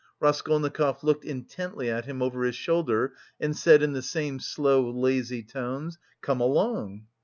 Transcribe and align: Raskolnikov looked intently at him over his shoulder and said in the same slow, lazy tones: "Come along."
Raskolnikov 0.19 1.03
looked 1.03 1.25
intently 1.25 1.87
at 1.91 2.05
him 2.05 2.23
over 2.23 2.41
his 2.43 2.55
shoulder 2.55 3.13
and 3.39 3.55
said 3.55 3.83
in 3.83 3.93
the 3.93 4.01
same 4.01 4.39
slow, 4.39 4.89
lazy 4.89 5.43
tones: 5.43 5.99
"Come 6.23 6.41
along." 6.41 7.05